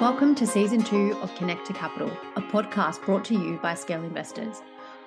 [0.00, 4.02] Welcome to season two of Connect to Capital, a podcast brought to you by Scale
[4.02, 4.60] Investors.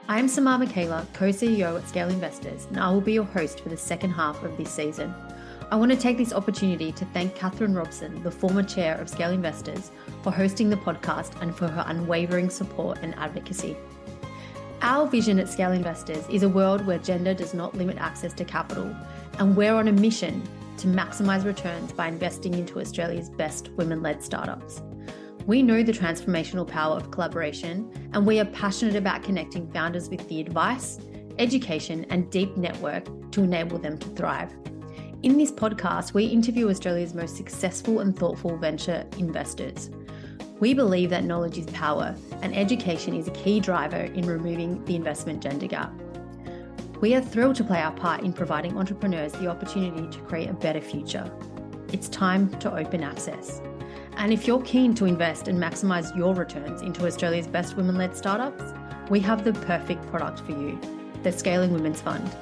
[0.07, 3.59] I am Samar Michaela, co CEO at Scale Investors, and I will be your host
[3.59, 5.13] for the second half of this season.
[5.71, 9.31] I want to take this opportunity to thank Catherine Robson, the former chair of Scale
[9.31, 9.91] Investors,
[10.23, 13.75] for hosting the podcast and for her unwavering support and advocacy.
[14.81, 18.45] Our vision at Scale Investors is a world where gender does not limit access to
[18.45, 18.95] capital,
[19.37, 20.47] and we're on a mission
[20.77, 24.81] to maximise returns by investing into Australia's best women led startups.
[25.45, 30.27] We know the transformational power of collaboration, and we are passionate about connecting founders with
[30.27, 30.99] the advice,
[31.39, 34.53] education, and deep network to enable them to thrive.
[35.23, 39.89] In this podcast, we interview Australia's most successful and thoughtful venture investors.
[40.59, 44.95] We believe that knowledge is power, and education is a key driver in removing the
[44.95, 45.91] investment gender gap.
[46.99, 50.53] We are thrilled to play our part in providing entrepreneurs the opportunity to create a
[50.53, 51.31] better future.
[51.93, 53.61] It's time to open access.
[54.13, 58.17] And if you're keen to invest and maximise your returns into Australia's best women led
[58.17, 58.73] startups,
[59.11, 60.81] we have the perfect product for you
[61.21, 62.35] the Scaling Women's Fund.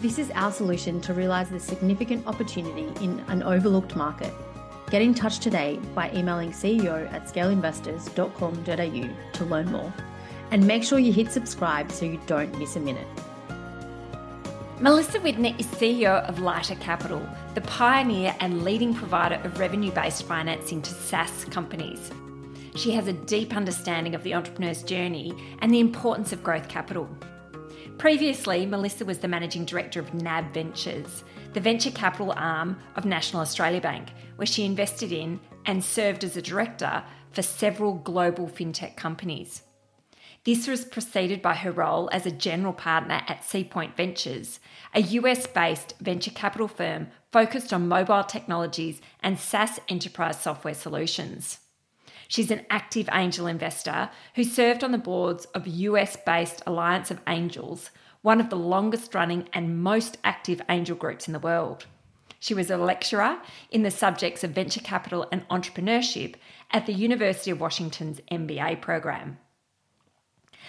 [0.00, 4.32] This is our solution to realise the significant opportunity in an overlooked market.
[4.90, 9.92] Get in touch today by emailing CEO at scaleinvestors.com.au to learn more.
[10.52, 13.06] And make sure you hit subscribe so you don't miss a minute.
[14.80, 17.22] Melissa Widner is CEO of Lighter Capital,
[17.54, 22.10] the pioneer and leading provider of revenue based financing to SaaS companies.
[22.76, 27.10] She has a deep understanding of the entrepreneur's journey and the importance of growth capital.
[27.98, 33.42] Previously, Melissa was the managing director of NAB Ventures, the venture capital arm of National
[33.42, 38.96] Australia Bank, where she invested in and served as a director for several global fintech
[38.96, 39.60] companies.
[40.44, 44.58] This was preceded by her role as a general partner at Seapoint Ventures,
[44.94, 51.58] a US based venture capital firm focused on mobile technologies and SaaS enterprise software solutions.
[52.26, 57.20] She's an active angel investor who served on the boards of US based Alliance of
[57.26, 57.90] Angels,
[58.22, 61.84] one of the longest running and most active angel groups in the world.
[62.38, 66.36] She was a lecturer in the subjects of venture capital and entrepreneurship
[66.70, 69.36] at the University of Washington's MBA program.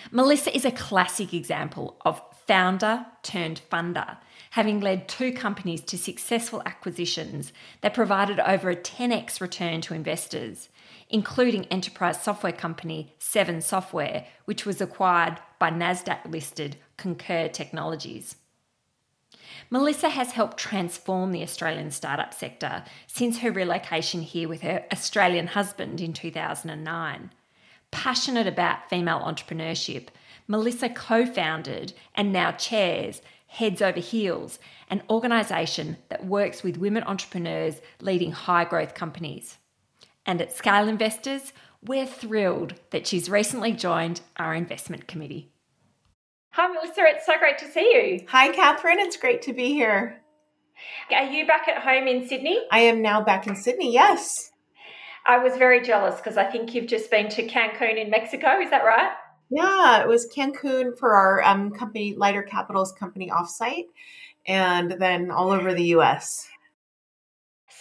[0.10, 4.18] Melissa is a classic example of founder turned funder,
[4.52, 10.70] having led two companies to successful acquisitions that provided over a 10x return to investors,
[11.10, 18.38] including enterprise software company Seven Software, which was acquired by NASDAQ listed Concur Technologies.
[19.70, 25.48] Melissa has helped transform the Australian startup sector since her relocation here with her Australian
[25.48, 27.32] husband in 2009
[27.92, 30.08] passionate about female entrepreneurship,
[30.48, 34.60] Melissa co founded and now chairs Heads Over Heels,
[34.90, 39.58] an organisation that works with women entrepreneurs leading high growth companies.
[40.26, 41.52] And at Scale Investors,
[41.84, 45.52] we're thrilled that she's recently joined our investment committee.
[46.52, 48.26] Hi, Melissa, it's so great to see you.
[48.30, 50.22] Hi, Catherine, it's great to be here.
[51.12, 52.60] Are you back at home in Sydney?
[52.72, 54.51] I am now back in Sydney, yes.
[55.26, 58.60] I was very jealous because I think you've just been to Cancun in Mexico.
[58.60, 59.12] Is that right?
[59.50, 63.88] Yeah, it was Cancun for our um, company, Lighter Capitals company offsite,
[64.48, 66.48] and then all over the US.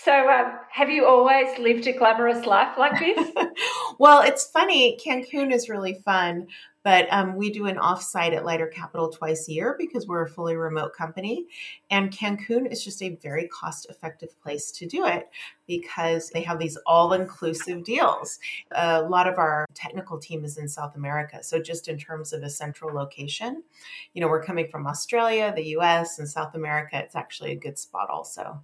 [0.02, 3.28] So, um, have you always lived a glamorous life like this?
[4.00, 4.96] well, it's funny.
[4.96, 6.46] Cancun is really fun,
[6.82, 10.28] but um, we do an offsite at Lighter Capital twice a year because we're a
[10.30, 11.44] fully remote company.
[11.90, 15.28] And Cancun is just a very cost effective place to do it
[15.66, 18.38] because they have these all inclusive deals.
[18.70, 21.42] A lot of our technical team is in South America.
[21.42, 23.62] So, just in terms of a central location,
[24.14, 26.98] you know, we're coming from Australia, the US, and South America.
[26.98, 28.62] It's actually a good spot also.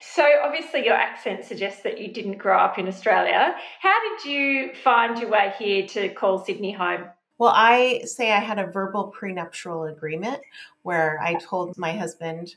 [0.00, 3.54] So, obviously, your accent suggests that you didn't grow up in Australia.
[3.80, 7.06] How did you find your way here to call Sydney home?
[7.38, 10.40] Well, I say I had a verbal prenuptial agreement
[10.82, 12.54] where I told my husband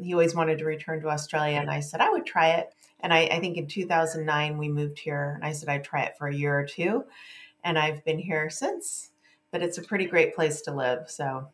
[0.00, 2.72] he always wanted to return to Australia, and I said I would try it.
[3.00, 6.16] And I, I think in 2009 we moved here, and I said I'd try it
[6.18, 7.04] for a year or two,
[7.64, 9.10] and I've been here since.
[9.50, 11.08] But it's a pretty great place to live.
[11.08, 11.48] So,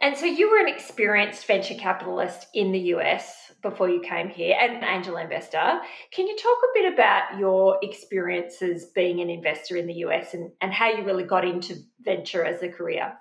[0.00, 4.56] and so you were an experienced venture capitalist in the US before you came here
[4.60, 5.80] and an angel investor.
[6.12, 10.50] Can you talk a bit about your experiences being an investor in the US and,
[10.60, 13.12] and how you really got into venture as a career?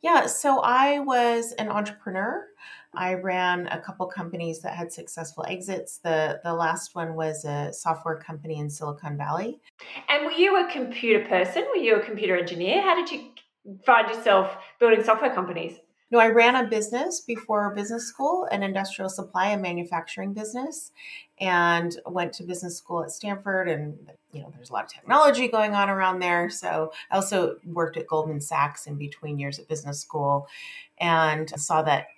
[0.00, 2.46] Yeah, so I was an entrepreneur.
[2.94, 5.98] I ran a couple companies that had successful exits.
[5.98, 9.60] The the last one was a software company in Silicon Valley.
[10.10, 11.64] And were you a computer person?
[11.74, 12.82] Were you a computer engineer?
[12.82, 13.30] How did you
[13.86, 15.78] find yourself building software companies?
[16.12, 20.92] No, I ran a business before business school, an industrial supply and manufacturing business,
[21.40, 23.66] and went to business school at Stanford.
[23.66, 23.98] And,
[24.30, 26.50] you know, there's a lot of technology going on around there.
[26.50, 30.48] So I also worked at Goldman Sachs in between years at business school
[31.00, 32.08] and saw that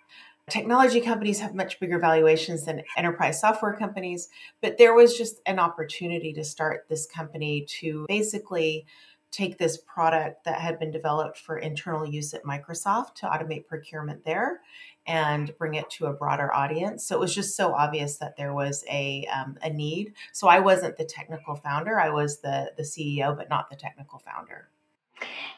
[0.50, 4.29] technology companies have much bigger valuations than enterprise software companies.
[4.61, 8.87] But there was just an opportunity to start this company to basically
[9.34, 14.25] take this product that had been developed for internal use at Microsoft to automate procurement
[14.25, 14.60] there
[15.06, 17.06] and bring it to a broader audience.
[17.06, 20.14] So it was just so obvious that there was a, um, a need.
[20.32, 24.19] So I wasn't the technical founder, I was the, the CEO, but not the technical
[24.19, 24.69] founder.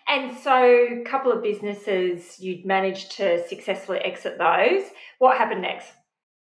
[0.09, 4.83] And so, a couple of businesses, you'd managed to successfully exit those.
[5.19, 5.89] What happened next?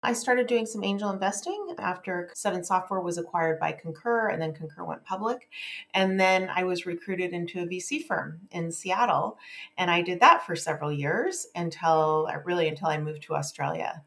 [0.01, 4.53] I started doing some angel investing after Seven Software was acquired by Concur and then
[4.53, 5.49] Concur went public.
[5.93, 9.37] And then I was recruited into a VC firm in Seattle.
[9.77, 14.03] And I did that for several years until uh, really until I moved to Australia.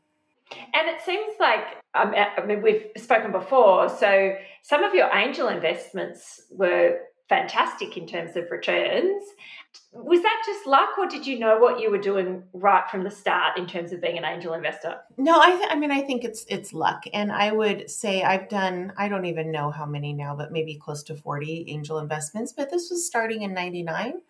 [0.51, 3.89] And it seems like, um, I mean, we've spoken before.
[3.89, 9.25] So some of your angel investments were fantastic in terms of returns.
[9.93, 13.11] Was that just luck, or did you know what you were doing right from the
[13.11, 14.97] start in terms of being an angel investor?
[15.17, 18.49] No, I, th- I mean, I think it's it's luck, and I would say I've
[18.49, 22.53] done I don't even know how many now, but maybe close to forty angel investments.
[22.53, 24.23] But this was starting in '99,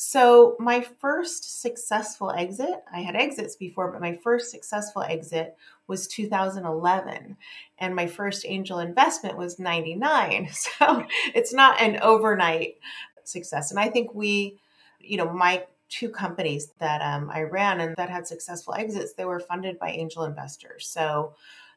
[0.00, 5.56] so my first successful exit, I had exits before, but my first successful exit
[5.88, 7.36] was 2011
[7.78, 10.50] and my first angel investment was 99.
[10.52, 11.04] So
[11.34, 12.76] it's not an overnight
[13.24, 13.72] success.
[13.72, 14.60] And I think we,
[15.08, 19.24] you know, my two companies that um, I ran and that had successful exits, they
[19.24, 20.86] were funded by angel investors.
[20.86, 21.34] So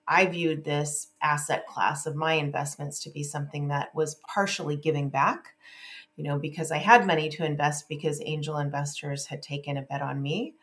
[0.08, 5.10] I viewed this asset class of my investments to be something that was partially giving
[5.10, 5.54] back
[6.16, 10.02] you know, because I had money to invest because angel investors had taken a bet
[10.02, 10.56] on me.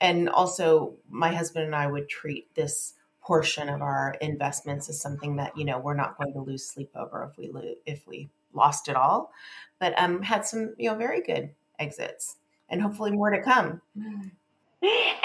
[0.00, 5.36] And also, my husband and I would treat this portion of our investments as something
[5.36, 8.30] that you know we're not going to lose sleep over if we lo- if we
[8.52, 9.32] lost it all,
[9.80, 12.36] but um, had some you know very good exits
[12.68, 13.80] and hopefully more to come.
[13.98, 14.30] Mm.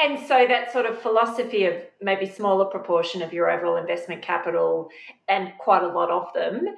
[0.04, 4.90] And so that sort of philosophy of maybe smaller proportion of your overall investment capital
[5.28, 6.76] and quite a lot of them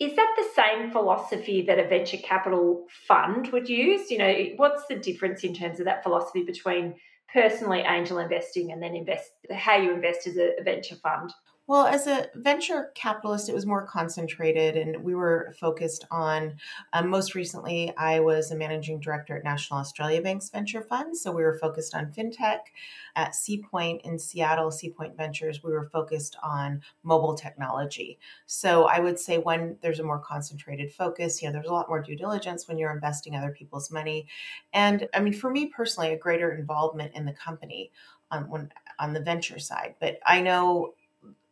[0.00, 4.10] is that the same philosophy that a venture capital fund would use?
[4.10, 6.94] You know, what's the difference in terms of that philosophy between
[7.32, 11.32] personally angel investing and then invest how you invest as a venture fund?
[11.68, 16.56] Well, as a venture capitalist, it was more concentrated, and we were focused on.
[16.94, 21.30] Um, most recently, I was a managing director at National Australia Bank's venture fund, so
[21.30, 22.60] we were focused on fintech.
[23.16, 28.18] At Seapoint in Seattle, Seapoint Ventures, we were focused on mobile technology.
[28.46, 31.90] So I would say when there's a more concentrated focus, you know, there's a lot
[31.90, 34.26] more due diligence when you're investing other people's money,
[34.72, 37.92] and I mean, for me personally, a greater involvement in the company
[38.30, 39.94] on on the venture side.
[40.00, 40.94] But I know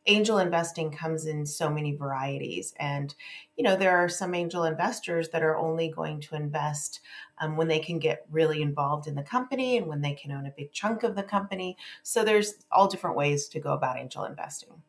[0.06, 2.74] angel investing comes in so many varieties.
[2.78, 3.14] And
[3.56, 7.00] you know there are some angel investors that are only going to invest
[7.38, 10.46] um, when they can get really involved in the company and when they can own
[10.46, 11.76] a big chunk of the company.
[12.02, 14.82] So there's all different ways to go about angel investing.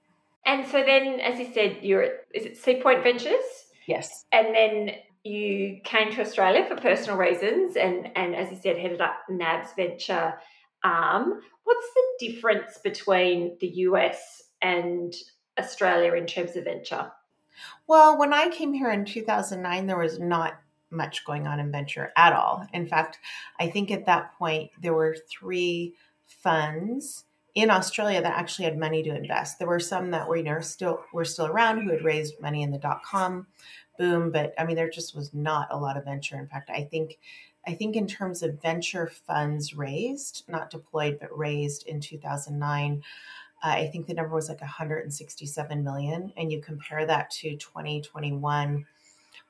[0.45, 3.43] And so then as you said you're at is it seapoint ventures?
[3.85, 4.25] Yes.
[4.31, 9.01] And then you came to australia for personal reasons and and as you said headed
[9.01, 10.35] up nab's venture
[10.83, 11.41] arm.
[11.63, 15.15] What's the difference between the us and
[15.59, 17.11] Australia in terms of venture?
[17.87, 20.59] Well, when I came here in 2009, there was not
[20.89, 22.65] much going on in venture at all.
[22.73, 23.19] In fact,
[23.59, 25.95] I think at that point there were three
[26.25, 29.57] funds in Australia that actually had money to invest.
[29.57, 32.61] There were some that were you know still were still around who had raised money
[32.61, 33.47] in the dot com
[33.97, 36.37] boom, but I mean there just was not a lot of venture.
[36.37, 37.17] In fact, I think
[37.65, 43.03] I think in terms of venture funds raised, not deployed but raised in 2009,
[43.63, 48.85] uh, I think the number was like 167 million, and you compare that to 2021,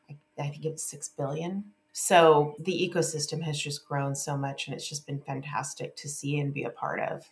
[0.10, 1.66] I, I think it's six billion.
[1.92, 6.40] So the ecosystem has just grown so much, and it's just been fantastic to see
[6.40, 7.30] and be a part of.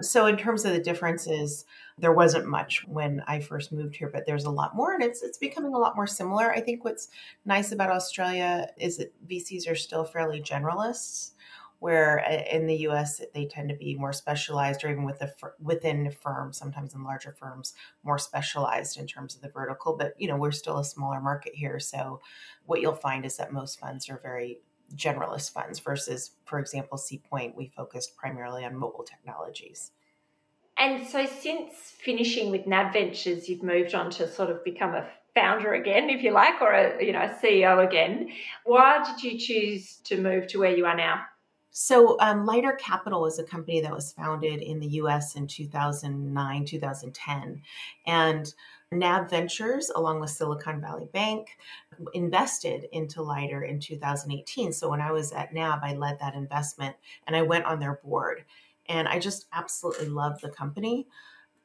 [0.00, 1.64] So in terms of the differences,
[1.98, 5.22] there wasn't much when I first moved here, but there's a lot more, and it's
[5.22, 6.52] it's becoming a lot more similar.
[6.52, 7.08] I think what's
[7.44, 11.32] nice about Australia is that VCs are still fairly generalists
[11.78, 15.32] where uh, in the US they tend to be more specialized or even with the
[15.60, 20.28] within firms sometimes in larger firms more specialized in terms of the vertical but you
[20.28, 21.78] know we're still a smaller market here.
[21.78, 22.20] So
[22.64, 24.60] what you'll find is that most funds are very
[24.94, 29.90] generalist funds versus for example Seapoint we focused primarily on mobile technologies.
[30.78, 35.08] And so since finishing with NAB Ventures you've moved on to sort of become a
[35.34, 38.30] founder again if you like or a you know a CEO again.
[38.64, 41.26] Why did you choose to move to where you are now
[41.78, 46.64] So, um, Lighter Capital is a company that was founded in the US in 2009,
[46.64, 47.60] 2010.
[48.06, 48.54] And
[48.90, 51.58] NAB Ventures, along with Silicon Valley Bank,
[52.14, 54.72] invested into Lighter in 2018.
[54.72, 58.00] So, when I was at NAB, I led that investment and I went on their
[58.02, 58.46] board.
[58.88, 61.06] And I just absolutely love the company.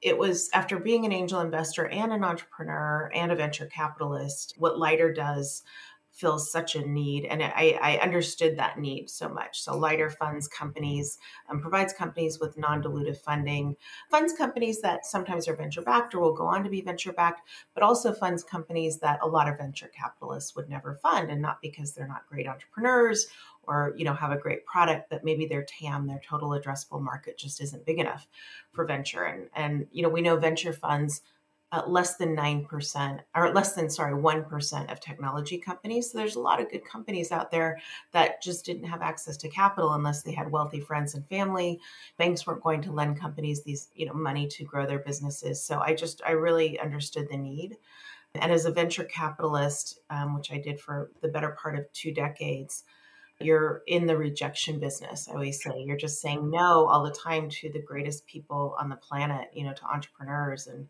[0.01, 4.77] It was after being an angel investor and an entrepreneur and a venture capitalist, what
[4.77, 5.63] Lighter does
[6.11, 9.61] fills such a need and I, I, understood that need so much.
[9.61, 11.17] So lighter funds companies
[11.49, 13.75] um, provides companies with non-dilutive funding
[14.09, 17.47] funds companies that sometimes are venture backed or will go on to be venture backed
[17.73, 21.61] but also funds companies that a lot of venture capitalists would never fund and not
[21.61, 23.27] because they're not great entrepreneurs
[23.63, 27.37] or you know have a great product but maybe their tam their total addressable market
[27.37, 28.27] just isn't big enough
[28.71, 29.23] for venture.
[29.23, 31.21] And and you know we know venture funds
[31.73, 36.11] uh, less than 9% or less than sorry 1% of technology companies.
[36.11, 37.79] So there's a lot of good companies out there
[38.11, 41.79] that just didn't have access to capital unless they had wealthy friends and family.
[42.17, 45.63] Banks weren't going to lend companies these you know money to grow their businesses.
[45.63, 47.77] So i just i really understood the need.
[48.35, 52.13] And as a venture capitalist um, which i did for the better part of two
[52.13, 52.83] decades
[53.39, 55.71] you're in the rejection business i always say.
[55.85, 59.63] You're just saying no all the time to the greatest people on the planet you
[59.63, 60.87] know to entrepreneurs and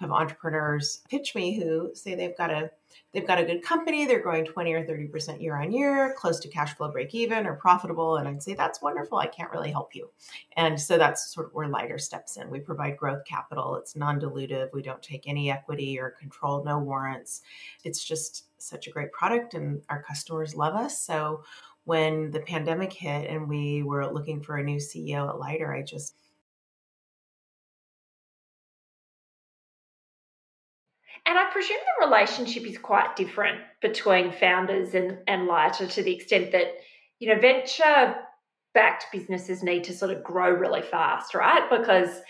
[0.00, 2.70] have entrepreneurs pitch me who say they've got a
[3.12, 6.40] they've got a good company they're growing 20 or 30 percent year on year close
[6.40, 9.70] to cash flow break even or profitable and i'd say that's wonderful i can't really
[9.70, 10.10] help you.
[10.56, 12.50] And so that's sort of where lighter steps in.
[12.50, 17.42] We provide growth capital it's non-dilutive we don't take any equity or control no warrants.
[17.84, 21.02] It's just such a great product and our customers love us.
[21.02, 21.42] So
[21.84, 25.82] when the pandemic hit and we were looking for a new ceo at lighter i
[25.82, 26.16] just
[31.26, 36.14] And I presume the relationship is quite different between founders and, and Lighter to the
[36.14, 36.74] extent that,
[37.18, 38.16] you know, venture
[38.74, 41.68] backed businesses need to sort of grow really fast, right?
[41.70, 42.20] Because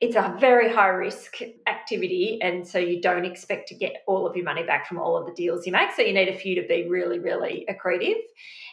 [0.00, 2.38] it's a very high risk activity.
[2.42, 5.26] And so you don't expect to get all of your money back from all of
[5.26, 5.92] the deals you make.
[5.92, 8.18] So you need a few to be really, really accretive.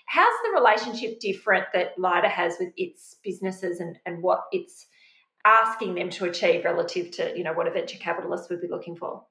[0.08, 4.88] How's the relationship different that Lighter has with its businesses and, and what it's
[5.46, 8.96] asking them to achieve relative to, you know, what a venture capitalist would be looking
[8.96, 9.24] for?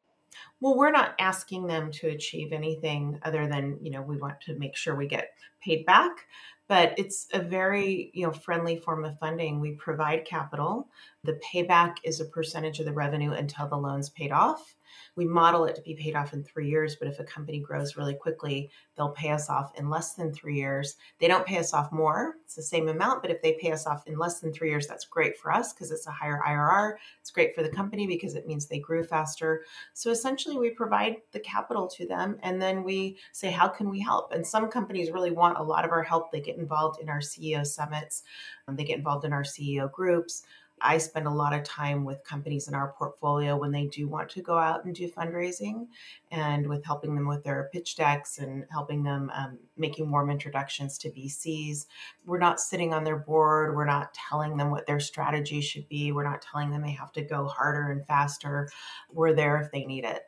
[0.60, 4.54] Well, we're not asking them to achieve anything other than, you know, we want to
[4.56, 6.26] make sure we get paid back.
[6.68, 9.58] But it's a very, you know, friendly form of funding.
[9.58, 10.88] We provide capital.
[11.24, 14.76] The payback is a percentage of the revenue until the loan's paid off.
[15.16, 17.96] We model it to be paid off in three years, but if a company grows
[17.96, 20.96] really quickly, they'll pay us off in less than three years.
[21.18, 23.86] They don't pay us off more, it's the same amount, but if they pay us
[23.86, 26.96] off in less than three years, that's great for us because it's a higher IRR.
[27.20, 29.64] It's great for the company because it means they grew faster.
[29.94, 34.00] So essentially, we provide the capital to them and then we say, How can we
[34.00, 34.32] help?
[34.32, 36.32] And some companies really want a lot of our help.
[36.32, 38.24] They get involved in our CEO summits,
[38.66, 40.42] um, they get involved in our CEO groups.
[40.80, 44.28] I spend a lot of time with companies in our portfolio when they do want
[44.30, 45.86] to go out and do fundraising
[46.30, 50.98] and with helping them with their pitch decks and helping them um, making warm introductions
[50.98, 51.86] to VCs.
[52.24, 53.76] We're not sitting on their board.
[53.76, 56.12] We're not telling them what their strategy should be.
[56.12, 58.68] We're not telling them they have to go harder and faster.
[59.12, 60.22] We're there if they need it.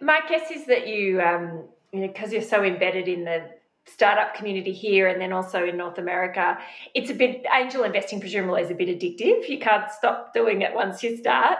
[0.00, 3.50] My guess is that you, um, you know, because you're so embedded in the
[3.86, 6.58] startup community here and then also in North America,
[6.94, 9.48] it's a bit angel investing presumably is a bit addictive.
[9.48, 11.58] You can't stop doing it once you start.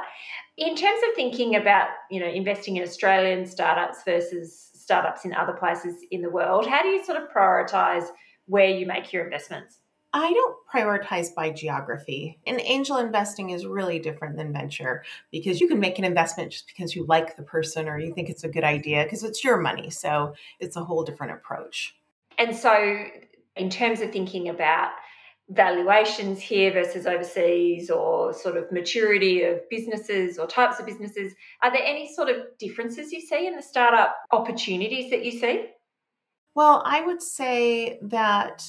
[0.57, 5.55] In terms of thinking about, you know, investing in Australian startups versus startups in other
[5.55, 8.07] places in the world, how do you sort of prioritize
[8.47, 9.79] where you make your investments?
[10.15, 12.39] I don't prioritize by geography.
[12.47, 16.67] And angel investing is really different than venture because you can make an investment just
[16.67, 19.57] because you like the person or you think it's a good idea because it's your
[19.57, 19.89] money.
[19.89, 21.95] So it's a whole different approach.
[22.43, 23.05] And so,
[23.55, 24.91] in terms of thinking about
[25.49, 31.71] valuations here versus overseas or sort of maturity of businesses or types of businesses, are
[31.71, 35.67] there any sort of differences you see in the startup opportunities that you see?
[36.57, 38.67] Well, I would say that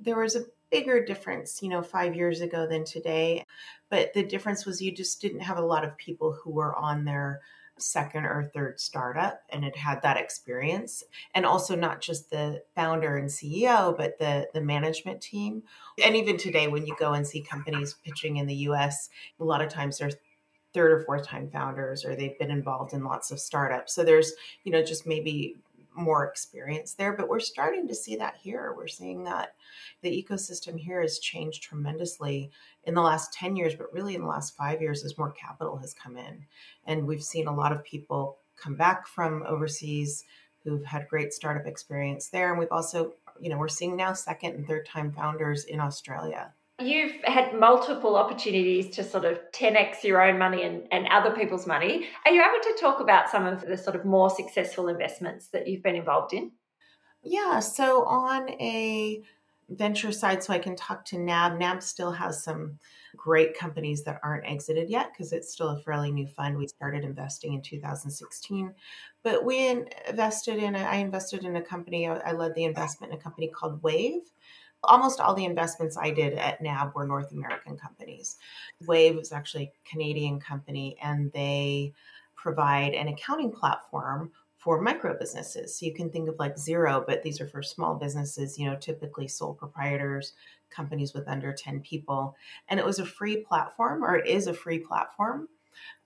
[0.00, 3.44] there was a bigger difference, you know, five years ago than today.
[3.90, 7.04] But the difference was you just didn't have a lot of people who were on
[7.04, 7.42] their
[7.82, 11.04] second or third startup and had had that experience.
[11.34, 15.62] And also not just the founder and ceo but the the management team.
[16.04, 19.08] And even today when you go and see companies pitching in the us
[19.40, 20.10] a lot of times they're
[20.74, 23.94] third or fourth time founders or they've been involved in lots of startups.
[23.94, 24.32] So there's
[24.64, 25.56] you know just maybe
[25.94, 29.54] more experience there but we're starting to see that here we're seeing that
[30.02, 32.50] the ecosystem here has changed tremendously
[32.84, 35.76] in the last 10 years, but really in the last five years as more capital
[35.76, 36.44] has come in.
[36.86, 40.24] And we've seen a lot of people come back from overseas
[40.64, 42.50] who've had great startup experience there.
[42.50, 46.52] And we've also you know, we're seeing now second and third time founders in Australia.
[46.84, 51.66] You've had multiple opportunities to sort of 10x your own money and, and other people's
[51.66, 52.06] money.
[52.24, 55.66] Are you able to talk about some of the sort of more successful investments that
[55.66, 56.52] you've been involved in?
[57.22, 59.22] Yeah, so on a
[59.68, 61.58] venture side, so I can talk to NAB.
[61.58, 62.78] NAB still has some
[63.16, 66.56] great companies that aren't exited yet because it's still a fairly new fund.
[66.56, 68.74] We started investing in 2016,
[69.22, 69.68] but we
[70.08, 70.74] invested in.
[70.74, 72.08] A, I invested in a company.
[72.08, 74.22] I led the investment in a company called Wave.
[74.84, 78.36] Almost all the investments I did at NAB were North American companies.
[78.86, 81.92] Wave is actually a Canadian company, and they
[82.34, 85.76] provide an accounting platform for micro businesses.
[85.76, 88.76] So you can think of like Xero, but these are for small businesses, you know,
[88.76, 90.34] typically sole proprietors,
[90.70, 92.36] companies with under 10 people.
[92.68, 95.48] And it was a free platform, or it is a free platform.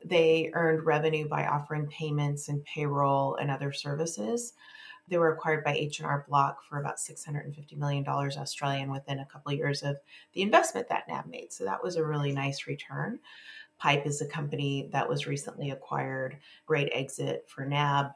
[0.05, 4.55] They earned revenue by offering payments and payroll and other services.
[5.09, 9.59] They were acquired by H&R Block for about $650 million Australian within a couple of
[9.59, 9.97] years of
[10.33, 11.53] the investment that NAB made.
[11.53, 13.19] So that was a really nice return.
[13.79, 18.13] Pipe is a company that was recently acquired, great exit for NAB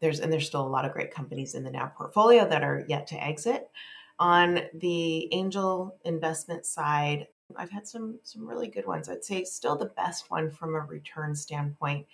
[0.00, 2.84] there's and there's still a lot of great companies in the NAB portfolio that are
[2.88, 3.70] yet to exit.
[4.18, 9.08] On the angel investment side, I've had some some really good ones.
[9.08, 12.06] I'd say still the best one from a return standpoint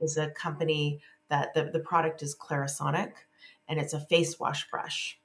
[0.00, 3.12] is a company that the, the product is Clarisonic
[3.68, 5.18] and it's a face wash brush.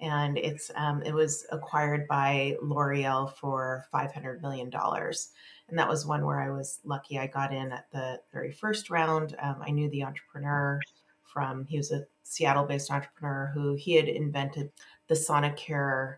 [0.00, 5.30] And it's um, it was acquired by L'Oreal for five hundred million dollars,
[5.68, 7.18] and that was one where I was lucky.
[7.18, 9.36] I got in at the very first round.
[9.40, 10.80] Um, I knew the entrepreneur
[11.22, 14.72] from he was a Seattle based entrepreneur who he had invented
[15.06, 16.16] the Sonicare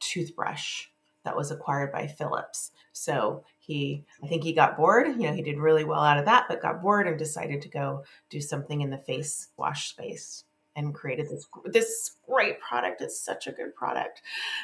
[0.00, 0.86] toothbrush
[1.24, 2.72] that was acquired by Philips.
[2.92, 6.24] So he I think he got bored, you know, he did really well out of
[6.24, 10.44] that, but got bored and decided to go do something in the face wash space
[10.78, 13.00] and created this this great product.
[13.00, 14.22] It's such a good product.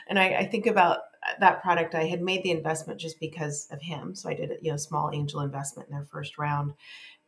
[0.08, 0.98] And I, I think about
[1.40, 1.94] that product.
[1.94, 4.14] I had made the investment just because of him.
[4.14, 6.74] So I did a you know small angel investment in their first round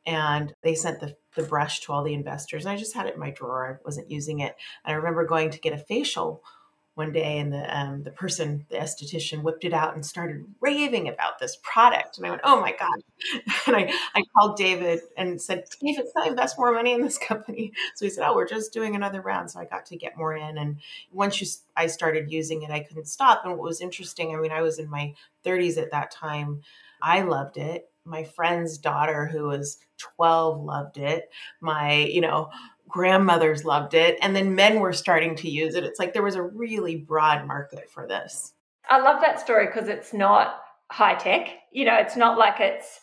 [0.07, 3.15] and they sent the, the brush to all the investors and i just had it
[3.15, 6.43] in my drawer i wasn't using it and i remember going to get a facial
[6.97, 11.09] one day and the um, the person the esthetician whipped it out and started raving
[11.09, 12.17] about this product.
[12.17, 13.03] And i went oh my god.
[13.67, 17.19] And i i called david and said david can i invest more money in this
[17.19, 17.73] company?
[17.95, 19.51] So he said oh we're just doing another round.
[19.51, 20.57] So i got to get more in.
[20.57, 20.79] And
[21.13, 23.43] once you i started using it i couldn't stop.
[23.45, 26.63] And what was interesting i mean i was in my 30s at that time.
[27.03, 27.91] I loved it.
[28.07, 31.29] My friend's daughter who was 12 loved it.
[31.61, 32.49] My you know
[32.89, 35.85] grandmothers loved it and then men were starting to use it.
[35.85, 38.53] It's like there was a really broad market for this.
[38.89, 41.49] I love that story because it's not high tech.
[41.73, 43.01] You know it's not like it's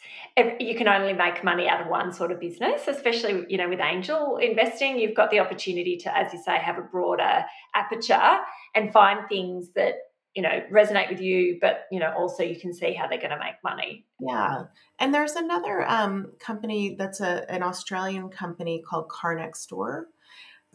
[0.60, 3.80] you can only make money out of one sort of business especially you know with
[3.80, 4.98] angel investing.
[4.98, 7.44] You've got the opportunity to as you say have a broader
[7.76, 8.40] aperture
[8.74, 9.96] and find things that
[10.36, 13.30] you know resonate with you but you know also you can see how they're going
[13.30, 14.06] to make money.
[14.20, 14.64] Yeah.
[15.00, 20.08] And there's another um, company that's a, an australian company called car next door.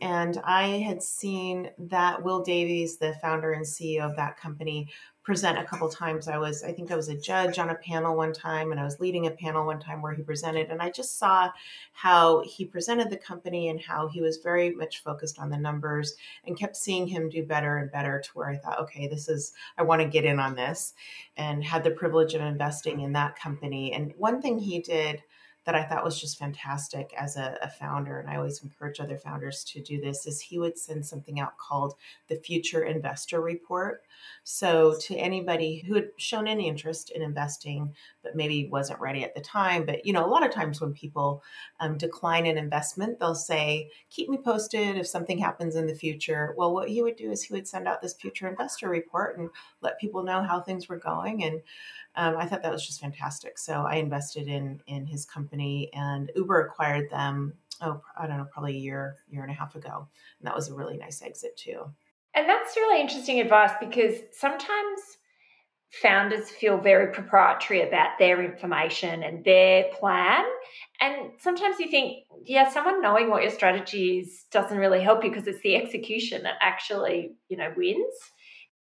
[0.01, 4.89] And i had seen that will davies the founder and ceo of that company
[5.29, 6.27] present a couple times.
[6.27, 8.85] I was, I think I was a judge on a panel one time, and I
[8.85, 11.51] was leading a panel one time where he presented, and I just saw
[11.93, 16.15] how he presented the company and how he was very much focused on the numbers
[16.47, 19.53] and kept seeing him do better and better to where I thought, okay, this is,
[19.77, 20.95] I want to get in on this,
[21.37, 23.93] and had the privilege of investing in that company.
[23.93, 25.23] And one thing he did
[25.69, 29.19] that I thought was just fantastic as a, a, founder, and I always encourage other
[29.19, 31.93] founders to do this, is he would send something out called
[32.29, 34.03] the Future Investor Report.
[34.45, 39.35] So, to anybody who had shown any interest in investing, but maybe wasn't ready at
[39.35, 41.43] the time, but you know, a lot of times when people
[41.81, 46.55] um, decline an investment, they'll say, Keep me posted if something happens in the future.
[46.57, 49.51] Well, what he would do is he would send out this Future Investor Report and
[49.83, 51.45] let people know how things were going.
[51.45, 51.61] And
[52.19, 53.59] um, I thought that was just fantastic.
[53.59, 57.55] So I invested in in his company, and Uber acquired them.
[57.81, 60.09] Oh, I don't know, probably a year year and a half ago,
[60.41, 61.85] and that was a really nice exit too.
[62.35, 65.01] And that's really interesting advice because sometimes
[66.03, 70.45] founders feel very proprietary about their information and their plan.
[71.01, 75.31] And sometimes you think, yeah, someone knowing what your strategy is doesn't really help you
[75.31, 78.15] because it's the execution that actually, you know, wins.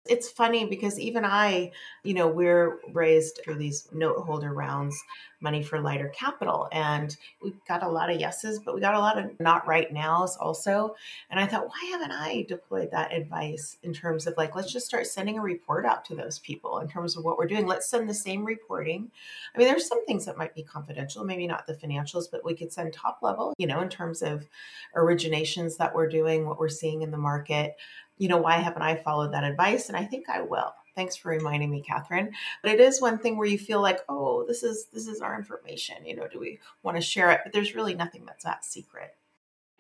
[0.07, 1.73] It's funny because even I,
[2.05, 4.99] you know, we're raised through these note holder rounds,
[5.41, 6.69] money for lighter capital.
[6.73, 9.93] And we got a lot of yeses, but we got a lot of not right
[9.93, 10.95] nows also.
[11.31, 14.87] And I thought, why haven't I deployed that advice in terms of like, let's just
[14.87, 17.67] start sending a report out to those people in terms of what we're doing?
[17.67, 19.11] Let's send the same reporting.
[19.55, 22.55] I mean, there's some things that might be confidential, maybe not the financials, but we
[22.55, 24.49] could send top level, you know, in terms of
[24.97, 27.77] originations that we're doing, what we're seeing in the market
[28.21, 29.89] you know, why haven't I followed that advice?
[29.89, 30.75] And I think I will.
[30.95, 32.31] Thanks for reminding me, Catherine.
[32.63, 35.39] But it is one thing where you feel like, oh, this is this is our
[35.39, 36.05] information.
[36.05, 37.41] You know, do we want to share it?
[37.43, 39.17] But there's really nothing that's that secret.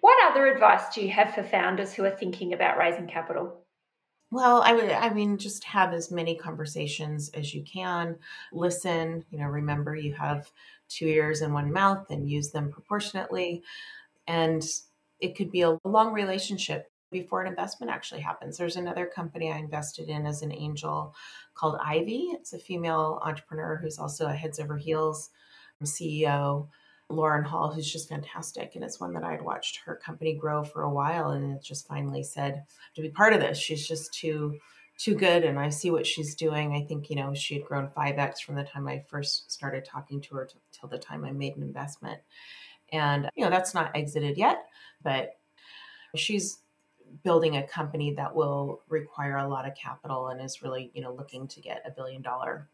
[0.00, 3.61] What other advice do you have for founders who are thinking about raising capital?
[4.31, 8.16] Well, I would, I mean, just have as many conversations as you can.
[8.53, 10.50] Listen, you know, remember you have
[10.88, 13.62] two ears and one mouth and use them proportionately.
[14.26, 14.64] And
[15.18, 18.56] it could be a long relationship before an investment actually happens.
[18.56, 21.14] There's another company I invested in as an angel
[21.54, 22.34] called iVvy.
[22.34, 25.30] It's a female entrepreneur who's also a heads over heels
[25.80, 26.68] um, CEO,
[27.08, 28.74] Lauren Hall, who's just fantastic.
[28.74, 31.88] And it's one that I'd watched her company grow for a while and it just
[31.88, 33.58] finally said to be part of this.
[33.58, 34.58] She's just too
[34.98, 36.74] too good and I see what she's doing.
[36.74, 40.20] I think, you know, she had grown 5x from the time I first started talking
[40.20, 42.20] to her t- till the time I made an investment.
[42.92, 44.66] And you know, that's not exited yet,
[45.02, 45.38] but
[46.16, 46.58] she's
[47.22, 51.12] building a company that will require a lot of capital and is really, you know,
[51.12, 52.68] looking to get a billion dollar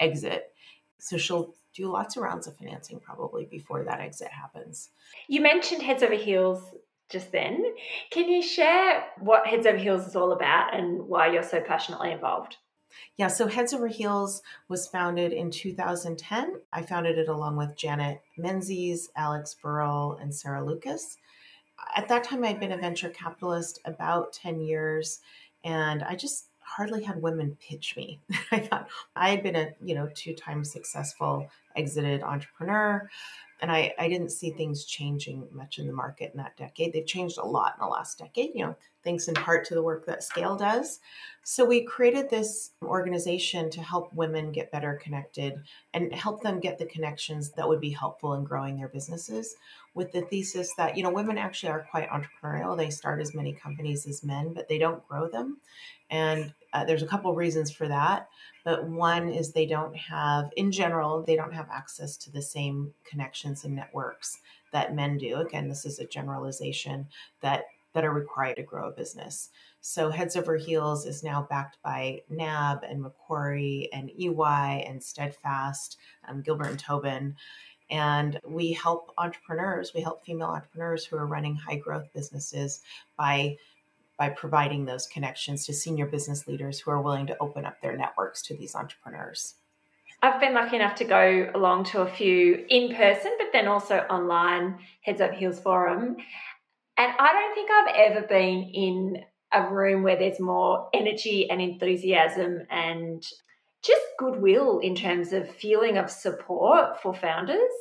[0.00, 0.52] exit.
[0.98, 4.90] So she'll do lots of rounds of financing probably before that exit happens.
[5.28, 6.62] You mentioned Heads Over Heels
[7.08, 7.64] just then.
[8.10, 12.12] Can you share what Heads Over Heels is all about and why you're so passionately
[12.12, 12.56] involved?
[13.16, 16.60] Yeah, so Heads Over Heels was founded in 2010.
[16.72, 21.16] I founded it along with Janet Menzies, Alex Burrell, and Sarah Lucas
[21.96, 25.20] at that time, I'd been a venture capitalist about 10 years,
[25.64, 28.20] and I just hardly had women pitch me.
[28.52, 33.08] I thought I had been a, you know, two times successful exited entrepreneur.
[33.60, 36.92] And I, I didn't see things changing much in the market in that decade.
[36.92, 39.82] They've changed a lot in the last decade, you know, thanks in part to the
[39.82, 41.00] work that Scale does.
[41.42, 45.60] So we created this organization to help women get better connected
[45.92, 49.56] and help them get the connections that would be helpful in growing their businesses
[49.98, 52.76] with the thesis that you know women actually are quite entrepreneurial.
[52.76, 55.58] They start as many companies as men but they don't grow them.
[56.08, 58.28] And uh, there's a couple reasons for that
[58.64, 62.94] but one is they don't have in general they don't have access to the same
[63.04, 64.38] connections and networks
[64.72, 65.36] that men do.
[65.36, 67.08] Again this is a generalization
[67.42, 69.50] that that are required to grow a business.
[69.80, 75.96] So heads over heels is now backed by nab and macquarie and ey and steadfast
[76.28, 77.36] um, gilbert and tobin
[77.90, 82.80] and we help entrepreneurs, we help female entrepreneurs who are running high growth businesses
[83.16, 83.56] by
[84.18, 87.96] by providing those connections to senior business leaders who are willing to open up their
[87.96, 89.54] networks to these entrepreneurs.
[90.20, 93.98] I've been lucky enough to go along to a few in person, but then also
[94.10, 96.16] online Heads Up Heels Forum.
[96.96, 101.62] And I don't think I've ever been in a room where there's more energy and
[101.62, 103.24] enthusiasm and
[103.84, 107.72] just goodwill in terms of feeling of support for founders.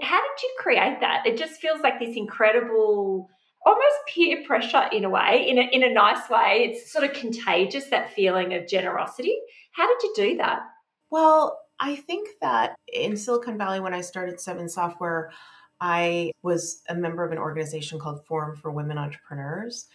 [0.00, 1.26] How did you create that?
[1.26, 3.28] It just feels like this incredible
[3.64, 6.68] almost peer pressure in a way, in a, in a nice way.
[6.70, 9.36] It's sort of contagious, that feeling of generosity.
[9.72, 10.60] How did you do that?
[11.10, 15.32] Well, I think that in Silicon Valley, when I started Seven Software,
[15.80, 19.88] I was a member of an organization called Forum for Women Entrepreneurs.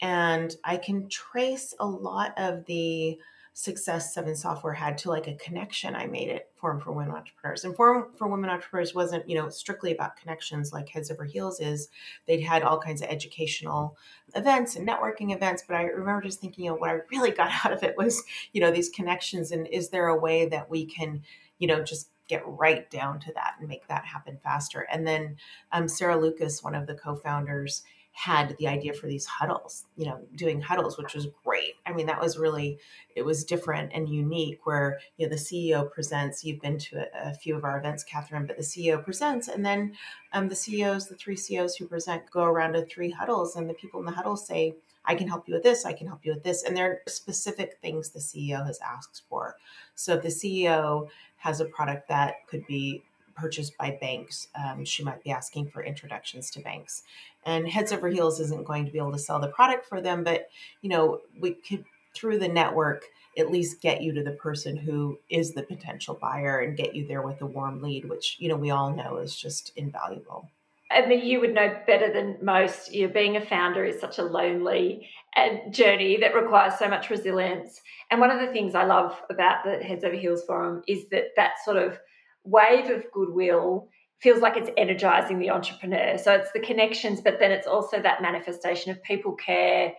[0.00, 3.18] And I can trace a lot of the
[3.60, 7.64] success seven software had to like a connection i made it forum for women entrepreneurs.
[7.64, 11.60] And forum for women entrepreneurs wasn't you know strictly about connections like heads over heels
[11.60, 11.88] is.
[12.26, 13.96] They'd had all kinds of educational
[14.34, 17.50] events and networking events but i remember just thinking you know what i really got
[17.64, 20.84] out of it was you know these connections and is there a way that we
[20.84, 21.22] can
[21.58, 24.86] you know just get right down to that and make that happen faster?
[24.92, 25.36] And then
[25.72, 27.82] um, sarah lucas one of the co-founders
[28.18, 31.74] had the idea for these huddles, you know, doing huddles, which was great.
[31.86, 32.76] I mean, that was really,
[33.14, 37.30] it was different and unique where, you know, the CEO presents, you've been to a,
[37.30, 39.92] a few of our events, Catherine, but the CEO presents and then
[40.32, 43.74] um, the CEOs, the three CEOs who present go around to three huddles and the
[43.74, 46.34] people in the huddles say, I can help you with this, I can help you
[46.34, 46.64] with this.
[46.64, 49.54] And there are specific things the CEO has asked for.
[49.94, 53.04] So if the CEO has a product that could be
[53.38, 57.02] purchased by banks, um, she might be asking for introductions to banks
[57.48, 60.22] and heads over heels isn't going to be able to sell the product for them
[60.22, 60.48] but
[60.82, 63.04] you know we could through the network
[63.36, 67.06] at least get you to the person who is the potential buyer and get you
[67.06, 70.48] there with a warm lead which you know we all know is just invaluable
[70.90, 72.94] I mean, you would know better than most.
[72.94, 77.10] You know, being a founder is such a lonely uh, journey that requires so much
[77.10, 77.82] resilience.
[78.10, 81.32] And one of the things I love about the Heads Over Heels Forum is that
[81.36, 81.98] that sort of
[82.44, 83.88] wave of goodwill
[84.20, 86.18] feels like it's energizing the entrepreneur.
[86.18, 89.92] So it's the connections, but then it's also that manifestation of people care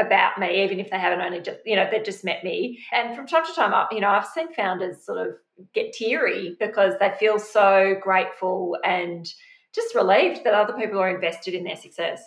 [0.00, 2.84] about me, even if they haven't only just, you know, they've just met me.
[2.92, 5.34] And from time to time, you know, I've seen founders sort of
[5.72, 9.32] get teary because they feel so grateful and
[9.74, 12.22] just relieved that other people are invested in their success.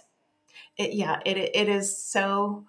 [0.78, 2.66] It, yeah, it, it is so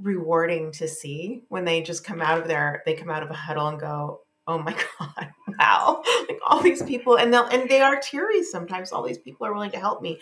[0.00, 3.34] rewarding to see when they just come out of there they come out of a
[3.34, 6.02] huddle and go oh my god wow.
[6.28, 8.92] Like all these people and they'll and they are teary sometimes.
[8.92, 10.18] All these people are willing to help me.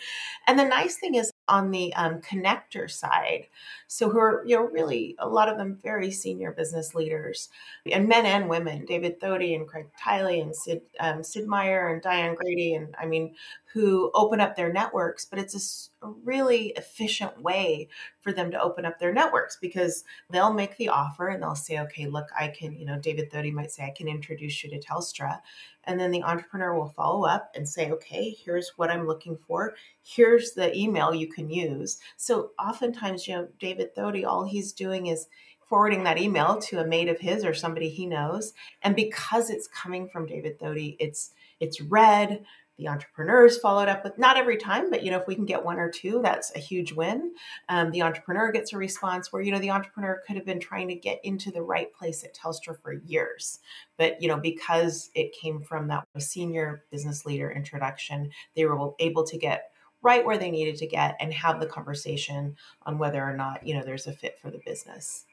[0.47, 3.47] And the nice thing is on the um, connector side
[3.87, 7.49] so who are you know really a lot of them very senior business leaders
[7.91, 12.01] and men and women david thodey and craig tiley and sid um, sid myer and
[12.01, 13.35] diane grady and i mean
[13.73, 17.87] who open up their networks but it's a, a really efficient way
[18.19, 21.79] for them to open up their networks because they'll make the offer and they'll say
[21.79, 24.79] okay look i can you know david thodey might say i can introduce you to
[24.79, 25.39] telstra
[25.85, 29.73] and then the entrepreneur will follow up and say, okay, here's what I'm looking for.
[30.03, 31.99] Here's the email you can use.
[32.17, 35.27] So oftentimes, you know, David Thodey, all he's doing is
[35.67, 38.53] forwarding that email to a mate of his or somebody he knows.
[38.83, 42.43] And because it's coming from David Thodey, it's it's read,
[42.81, 45.63] the entrepreneurs followed up with not every time but you know if we can get
[45.63, 47.31] one or two that's a huge win.
[47.69, 50.87] Um, the entrepreneur gets a response where you know the entrepreneur could have been trying
[50.87, 53.59] to get into the right place at telstra for years.
[53.97, 59.23] But you know because it came from that senior business leader introduction they were able
[59.25, 62.55] to get right where they needed to get and have the conversation
[62.87, 65.25] on whether or not you know there's a fit for the business.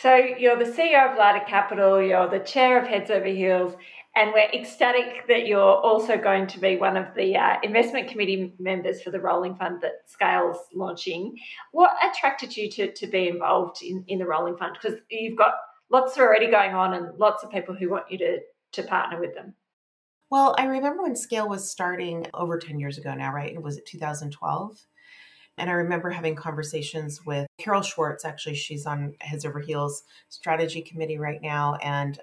[0.00, 3.74] So you're the ceo of Lighter Capital you're the chair of heads over heels
[4.16, 8.52] and we're ecstatic that you're also going to be one of the uh, investment committee
[8.58, 11.36] members for the rolling fund that Scale's launching.
[11.70, 14.76] What attracted you to, to be involved in, in the rolling fund?
[14.80, 15.54] Because you've got
[15.90, 18.38] lots already going on and lots of people who want you to,
[18.72, 19.54] to partner with them.
[20.28, 23.60] Well, I remember when Scale was starting over 10 years ago now, right?
[23.60, 24.86] Was it 2012?
[25.58, 28.24] And I remember having conversations with Carol Schwartz.
[28.24, 31.76] Actually, she's on Heads Over Heels strategy committee right now.
[31.82, 32.18] And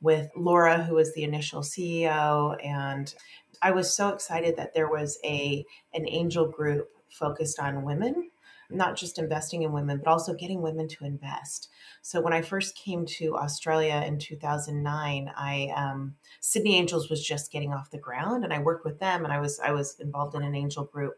[0.00, 2.56] with Laura, who was the initial CEO.
[2.64, 3.12] And
[3.62, 8.30] I was so excited that there was a an angel group focused on women,
[8.70, 11.68] not just investing in women, but also getting women to invest.
[12.02, 17.52] So when I first came to Australia in 2009, I um, Sydney Angels was just
[17.52, 20.34] getting off the ground, and I worked with them, and I was I was involved
[20.34, 21.14] in an angel group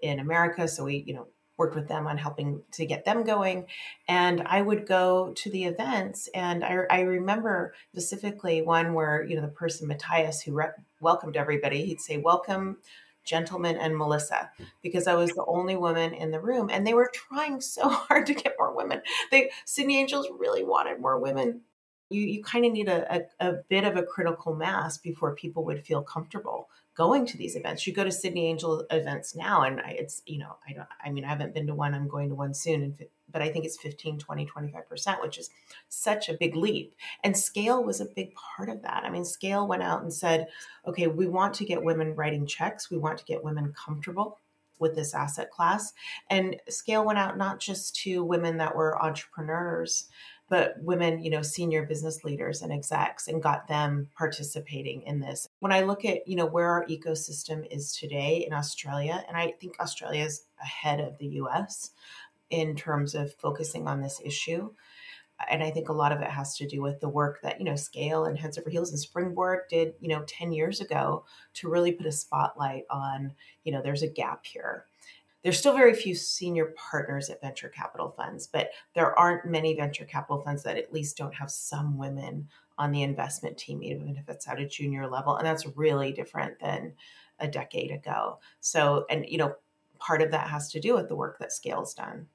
[0.00, 0.66] in America.
[0.66, 3.66] So we, you know, worked with them on helping to get them going.
[4.08, 6.28] And I would go to the events.
[6.34, 10.68] And I, I remember specifically one where, you know, the person, Matthias, who re-
[11.00, 12.78] welcomed everybody, he'd say, Welcome,
[13.24, 14.50] gentlemen and Melissa,
[14.82, 16.68] because I was the only woman in the room.
[16.70, 19.02] And they were trying so hard to get more women.
[19.30, 21.62] They, Sydney Angels really wanted more women.
[22.10, 25.64] You, you kind of need a, a, a bit of a critical mass before people
[25.64, 27.86] would feel comfortable going to these events.
[27.86, 31.10] You go to Sydney Angel events now, and I, it's, you know, I don't, I
[31.10, 32.94] mean, I haven't been to one, I'm going to one soon, and
[33.30, 35.50] but I think it's 15, 20, 25%, which is
[35.88, 36.94] such a big leap.
[37.24, 39.04] And Scale was a big part of that.
[39.04, 40.48] I mean, Scale went out and said,
[40.86, 44.38] okay, we want to get women writing checks, we want to get women comfortable
[44.78, 45.94] with this asset class.
[46.28, 50.08] And Scale went out not just to women that were entrepreneurs
[50.52, 55.48] but women, you know, senior business leaders and execs and got them participating in this.
[55.60, 59.54] When I look at, you know, where our ecosystem is today in Australia, and I
[59.62, 61.92] think Australia is ahead of the US
[62.50, 64.70] in terms of focusing on this issue.
[65.50, 67.64] And I think a lot of it has to do with the work that, you
[67.64, 71.70] know, Scale and Heads Over Heels and Springboard did, you know, 10 years ago to
[71.70, 73.32] really put a spotlight on,
[73.64, 74.84] you know, there's a gap here
[75.42, 80.04] there's still very few senior partners at venture capital funds, but there aren't many venture
[80.04, 84.28] capital funds that at least don't have some women on the investment team, even if
[84.28, 85.36] it's at a junior level.
[85.36, 86.92] And that's really different than
[87.38, 88.38] a decade ago.
[88.60, 89.54] So, and, you know,
[89.98, 92.26] part of that has to do with the work that Scale's done.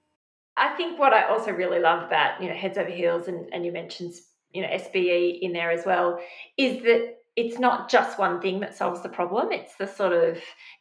[0.57, 3.65] I think what I also really love about, you know, Heads Over Heels and, and
[3.65, 4.13] you mentioned,
[4.53, 6.19] you know, SBE in there as well,
[6.57, 9.51] is that it's not just one thing that solves the problem.
[9.51, 10.39] It's the sort of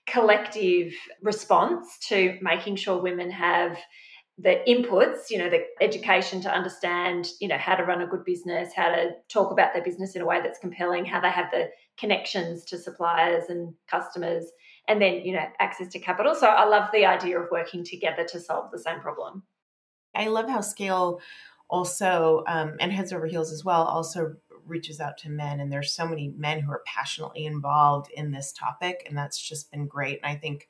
[0.08, 3.76] collective response to making sure women have
[4.38, 8.24] the inputs, you know, the education to understand, you know, how to run a good
[8.24, 11.50] business, how to talk about their business in a way that's compelling, how they have
[11.52, 14.44] the connections to suppliers and customers,
[14.88, 16.34] and then, you know, access to capital.
[16.34, 19.42] So I love the idea of working together to solve the same problem.
[20.14, 21.20] I love how Scale
[21.68, 25.92] also, um, and Heads Over Heels as well, also reaches out to men and there's
[25.92, 30.20] so many men who are passionately involved in this topic and that's just been great
[30.22, 30.68] and i think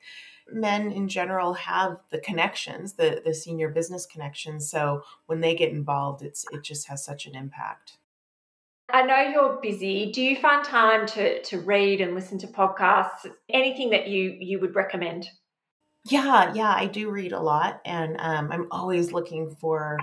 [0.49, 5.71] men in general have the connections the the senior business connections so when they get
[5.71, 7.97] involved it's it just has such an impact
[8.89, 10.11] I know you're busy.
[10.13, 13.29] Do you find time to to read and listen to podcasts?
[13.49, 15.29] Anything that you you would recommend?
[16.09, 19.97] Yeah, yeah, I do read a lot, and um, I'm always looking for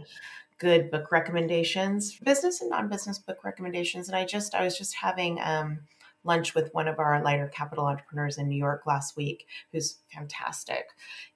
[0.58, 4.08] good book recommendations, business and non-business book recommendations.
[4.08, 5.80] And I just I was just having um,
[6.24, 10.86] lunch with one of our lighter capital entrepreneurs in New York last week, who's fantastic.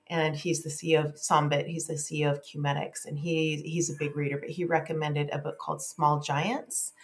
[0.09, 1.67] And he's the CEO of Sombit.
[1.67, 4.39] He's the CEO of Qmetics, and he he's a big reader.
[4.39, 6.95] But he recommended a book called Small Giants,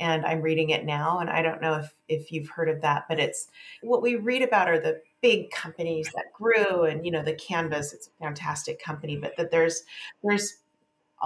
[0.00, 1.18] and I'm reading it now.
[1.18, 3.48] And I don't know if if you've heard of that, but it's
[3.82, 7.92] what we read about are the big companies that grew, and you know the Canvas.
[7.92, 9.82] It's a fantastic company, but that there's
[10.22, 10.56] there's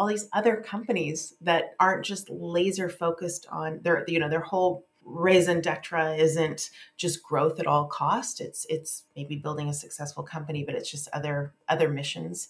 [0.01, 4.87] all these other companies that aren't just laser focused on their you know their whole
[5.05, 8.41] raison d'etre isn't just growth at all cost.
[8.41, 12.49] It's it's maybe building a successful company but it's just other other missions.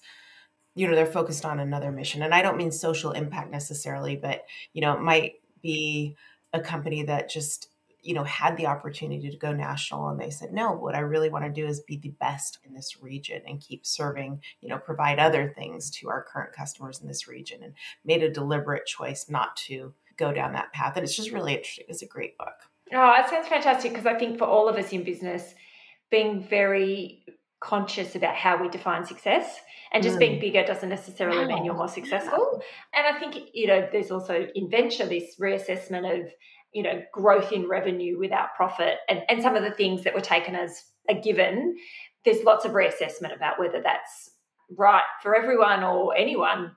[0.76, 2.22] You know they're focused on another mission.
[2.22, 6.16] And i don't mean social impact necessarily but you know it might be
[6.52, 7.68] a company that just
[8.02, 11.28] you know had the opportunity to go national and they said no what i really
[11.28, 14.78] want to do is be the best in this region and keep serving you know
[14.78, 19.26] provide other things to our current customers in this region and made a deliberate choice
[19.28, 21.86] not to go down that path and it's just really interesting.
[21.88, 22.54] It's a great book.
[22.92, 25.54] Oh it sounds fantastic because i think for all of us in business
[26.10, 27.24] being very
[27.60, 29.60] conscious about how we define success
[29.92, 30.20] and just mm.
[30.20, 32.62] being bigger doesn't necessarily mean you're more successful.
[32.94, 36.32] And i think you know there's also in venture this reassessment of
[36.72, 40.20] you know, growth in revenue without profit and, and some of the things that were
[40.20, 41.76] taken as a given,
[42.24, 44.30] there's lots of reassessment about whether that's
[44.76, 46.72] right for everyone or anyone.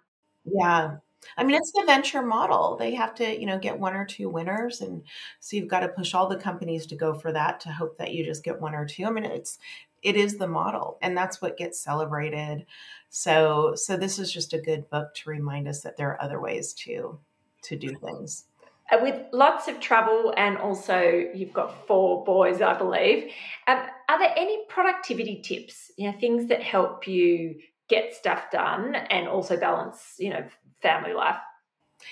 [0.46, 0.98] Yeah.
[1.38, 2.76] I mean, it's the venture model.
[2.76, 4.82] They have to, you know, get one or two winners.
[4.82, 5.04] And
[5.40, 8.14] so you've got to push all the companies to go for that to hope that
[8.14, 9.06] you just get one or two.
[9.06, 9.58] I mean, it's,
[10.02, 12.66] it is the model and that's what gets celebrated.
[13.10, 16.42] So, so this is just a good book to remind us that there are other
[16.42, 17.20] ways to,
[17.64, 18.46] to do things.
[18.94, 21.00] Uh, with lots of travel and also
[21.34, 23.32] you've got four boys, I believe.
[23.68, 23.80] Um,
[24.10, 25.92] are there any productivity tips?
[25.98, 27.56] You know, things that help you
[27.88, 30.46] get stuff done and also balance, you know,
[30.82, 31.38] family life.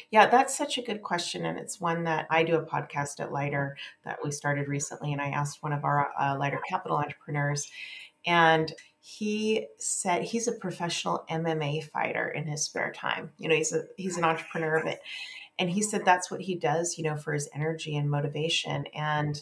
[0.09, 1.45] Yeah, that's such a good question.
[1.45, 5.11] And it's one that I do a podcast at Lighter that we started recently.
[5.11, 7.69] And I asked one of our uh, Lighter Capital entrepreneurs,
[8.25, 13.31] and he said he's a professional MMA fighter in his spare time.
[13.37, 15.01] You know, he's a he's an entrepreneur, but
[15.61, 18.87] and he said that's what he does you know for his energy and motivation.
[18.95, 19.41] And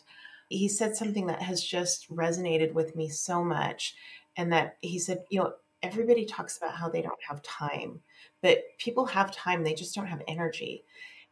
[0.50, 3.96] he said something that has just resonated with me so much
[4.36, 8.02] and that he said you know everybody talks about how they don't have time
[8.42, 10.84] but people have time they just don't have energy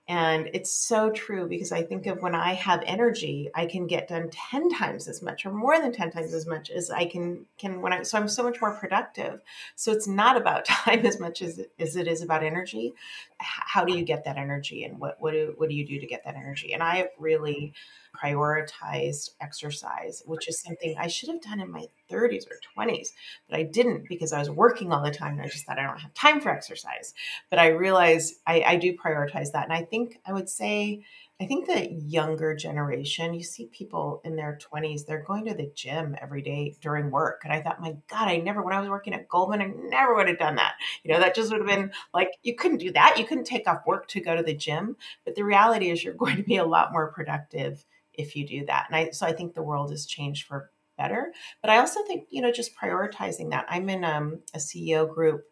[0.09, 4.07] and it's so true because I think of when I have energy, I can get
[4.07, 7.45] done 10 times as much or more than 10 times as much as I can
[7.57, 9.41] can when I so I'm so much more productive.
[9.75, 12.93] So it's not about time as much as, as it is about energy.
[13.39, 16.07] How do you get that energy and what what do what do you do to
[16.07, 16.73] get that energy?
[16.73, 17.73] And I have really
[18.21, 23.09] prioritized exercise, which is something I should have done in my 30s or 20s,
[23.49, 25.83] but I didn't because I was working all the time and I just thought I
[25.83, 27.13] don't have time for exercise.
[27.49, 29.65] But I realized I, I do prioritize that.
[29.65, 31.03] And I think I would say,
[31.39, 35.71] I think the younger generation, you see people in their 20s, they're going to the
[35.75, 37.41] gym every day during work.
[37.43, 40.15] And I thought, my God, I never, when I was working at Goldman, I never
[40.15, 40.73] would have done that.
[41.03, 43.19] You know, that just would have been like, you couldn't do that.
[43.19, 44.97] You couldn't take off work to go to the gym.
[45.25, 47.85] But the reality is, you're going to be a lot more productive
[48.17, 48.87] if you do that.
[48.87, 51.31] And I, so I think the world has changed for better.
[51.61, 53.65] But I also think, you know, just prioritizing that.
[53.69, 55.45] I'm in um, a CEO group,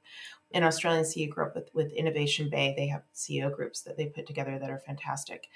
[0.54, 2.74] an Australian CEO group with, with Innovation Bay.
[2.76, 5.48] They have CEO groups that they put together that are fantastic.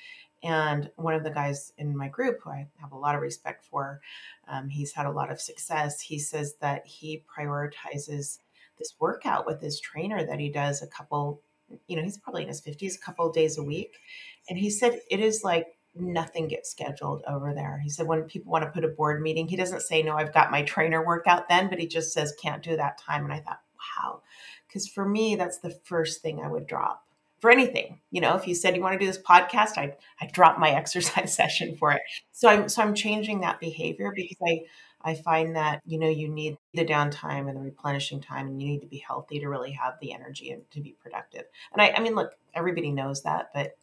[0.42, 3.66] And one of the guys in my group, who I have a lot of respect
[3.66, 4.00] for,
[4.48, 6.00] um, he's had a lot of success.
[6.00, 8.40] He says that he prioritizes
[8.78, 11.42] this workout with his trainer that he does a couple,
[11.88, 13.98] you know, he's probably in his 50s, a couple days a week.
[14.50, 15.68] And he said it is like
[16.00, 17.80] nothing gets scheduled over there.
[17.84, 20.34] He said when people want to put a board meeting, he doesn't say, No, I've
[20.34, 23.24] got my trainer workout then, but he just says, Can't do that time.
[23.24, 23.62] And I thought,
[23.98, 24.22] Wow.
[24.68, 27.04] Because for me, that's the first thing I would drop
[27.40, 28.00] for anything.
[28.12, 30.70] You know, if you said you want to do this podcast, I I drop my
[30.76, 32.02] exercise session for it.
[32.32, 34.62] So I'm so I'm changing that behavior because I
[35.02, 38.68] I find that you know you need the downtime and the replenishing time, and you
[38.68, 41.46] need to be healthy to really have the energy and to be productive.
[41.74, 43.78] And I, I mean, look, everybody knows that, but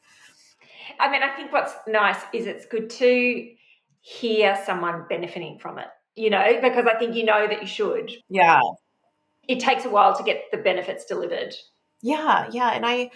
[1.00, 3.50] I mean, I think what's nice is it's good to
[4.00, 8.12] hear someone benefiting from it, you know, because I think you know that you should.
[8.28, 8.60] Yeah.
[9.48, 11.54] It takes a while to get the benefits delivered.
[12.02, 12.70] Yeah, yeah.
[12.70, 13.10] And I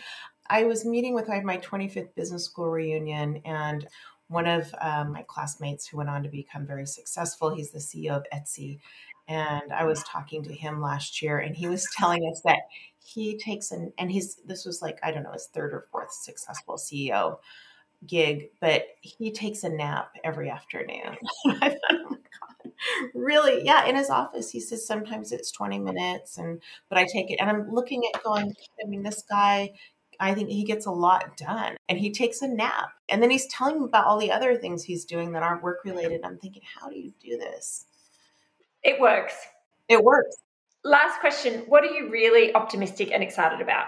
[0.49, 3.87] I was meeting with my 25th business school reunion and
[4.27, 8.17] one of um, my classmates who went on to become very successful, he's the CEO
[8.17, 8.79] of Etsy.
[9.29, 12.61] And I was talking to him last year and he was telling us that
[13.05, 16.13] he takes an and he's this was like i don't know his third or fourth
[16.13, 17.39] successful ceo
[18.07, 22.73] gig but he takes a nap every afternoon I thought, oh my God.
[23.15, 27.31] really yeah in his office he says sometimes it's 20 minutes and but i take
[27.31, 29.73] it and i'm looking at going i mean this guy
[30.21, 32.91] I think he gets a lot done and he takes a nap.
[33.09, 35.79] And then he's telling me about all the other things he's doing that aren't work
[35.85, 36.21] related.
[36.23, 37.87] I'm thinking, how do you do this?
[38.83, 39.35] It works.
[39.89, 40.37] It works.
[40.85, 43.87] Last question What are you really optimistic and excited about?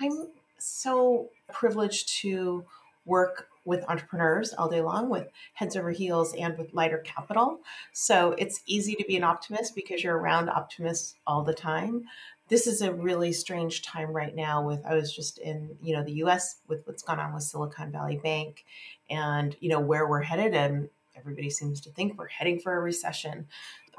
[0.00, 0.28] I'm
[0.58, 2.64] so privileged to
[3.04, 7.60] work with entrepreneurs all day long with heads over heels and with lighter capital.
[7.92, 12.04] So it's easy to be an optimist because you're around optimists all the time.
[12.48, 16.02] This is a really strange time right now with I was just in, you know,
[16.02, 18.64] the US with what's gone on with Silicon Valley Bank
[19.08, 22.80] and, you know, where we're headed and everybody seems to think we're heading for a
[22.80, 23.46] recession.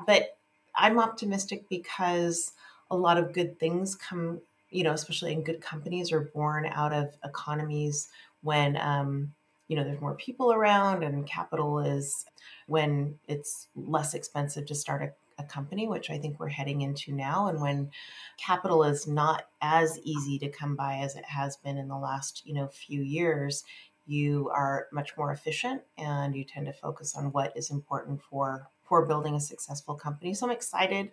[0.05, 0.37] But
[0.75, 2.53] I'm optimistic because
[2.89, 6.93] a lot of good things come, you know, especially in good companies are born out
[6.93, 8.09] of economies
[8.41, 9.33] when um,
[9.67, 12.25] you know there's more people around and capital is
[12.67, 17.11] when it's less expensive to start a, a company which i think we're heading into
[17.11, 17.47] now.
[17.47, 17.89] And when
[18.37, 22.43] capital is not as easy to come by as it has been in the last
[22.45, 23.63] you know few years
[24.05, 28.69] you are much more efficient and you tend to focus on what is important for
[28.83, 30.33] for building a successful company.
[30.33, 31.11] So i'm excited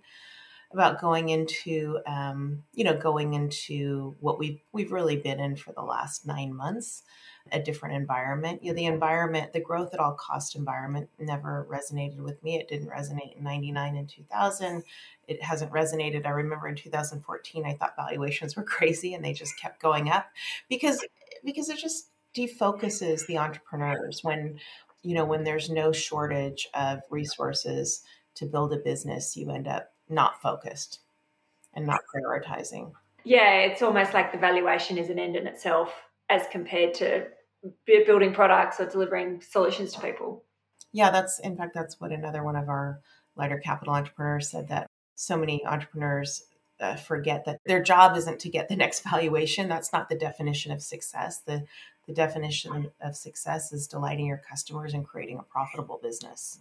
[0.73, 5.73] about going into um, you know going into what we've we've really been in for
[5.73, 7.03] the last nine months
[7.53, 8.63] a different environment.
[8.63, 12.57] You know the environment the growth at all cost environment never resonated with me.
[12.57, 14.85] It didn't resonate in 99 and 2000
[15.27, 16.27] it hasn't resonated.
[16.27, 20.27] I remember in 2014 i thought valuations were crazy and they just kept going up
[20.69, 21.05] because
[21.45, 24.61] because it just defocuses the entrepreneurs when
[25.03, 28.03] you know when there's no shortage of resources
[28.35, 31.01] to build a business you end up not focused
[31.75, 32.93] and not prioritizing.
[33.25, 35.93] Yeah, it's almost like the valuation is an end in itself
[36.29, 37.27] as compared to
[38.07, 40.45] building products or delivering solutions to people.
[40.93, 43.01] Yeah, that's in fact that's what another one of our
[43.37, 46.43] lighter capital entrepreneurs said that so many entrepreneurs
[46.81, 49.69] uh, forget that their job isn't to get the next valuation.
[49.69, 51.43] That's not the definition of success.
[51.43, 51.65] The
[52.11, 56.59] the definition of success is delighting your customers and creating a profitable business.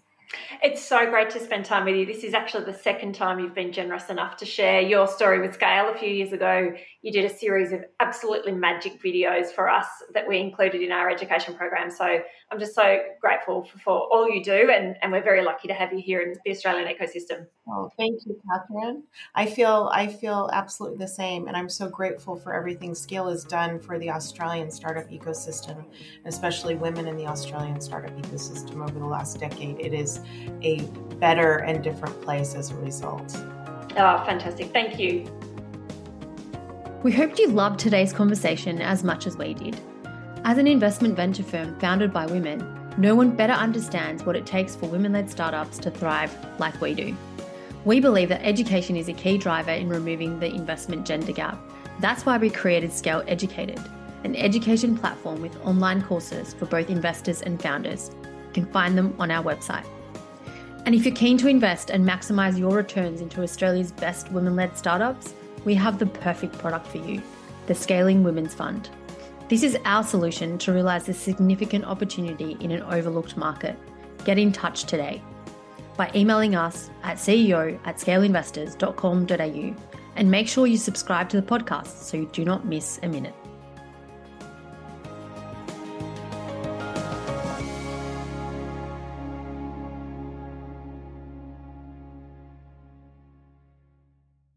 [0.62, 2.06] It's so great to spend time with you.
[2.06, 5.56] This is actually the second time you've been generous enough to share your story with
[5.56, 5.90] Scale.
[5.90, 6.72] A few years ago,
[7.02, 11.10] you did a series of absolutely magic videos for us that we included in our
[11.10, 11.90] education program.
[11.90, 12.20] So
[12.52, 15.74] I'm just so grateful for, for all you do, and, and we're very lucky to
[15.76, 17.46] have you here in the Australian ecosystem.
[17.68, 19.04] Oh, thank you, Catherine.
[19.36, 23.44] I feel I feel absolutely the same, and I'm so grateful for everything Scale has
[23.44, 25.86] done for the Australian startup ecosystem,
[26.26, 29.80] especially women in the Australian startup ecosystem over the last decade.
[29.80, 30.22] It is
[30.64, 30.82] a
[31.20, 33.32] better and different place as a result.
[33.96, 34.74] Oh, fantastic!
[34.74, 35.32] Thank you.
[37.04, 39.80] We hoped you loved today's conversation as much as we did.
[40.50, 44.76] As an investment venture firm founded by women, no one better understands what it takes
[44.76, 47.16] for women led startups to thrive like we do.
[47.86, 51.60] We believe that education is a key driver in removing the investment gender gap.
[52.00, 53.80] That's why we created Scale Educated,
[54.24, 58.10] an education platform with online courses for both investors and founders.
[58.24, 59.86] You can find them on our website.
[60.88, 64.76] And if you're keen to invest and maximize your returns into Australia's best women led
[64.76, 67.22] startups, we have the perfect product for you
[67.68, 68.90] the Scaling Women's Fund.
[69.50, 73.76] This is our solution to realise the significant opportunity in an overlooked market.
[74.24, 75.24] Get in touch today
[75.98, 79.76] by emailing us at ceo at scaleinvestors.com.au
[80.16, 83.39] and make sure you subscribe to the podcast so you do not miss a minute.